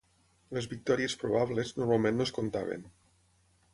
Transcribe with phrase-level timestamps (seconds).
[0.57, 2.89] Les victòries probables normalment no es comptaven.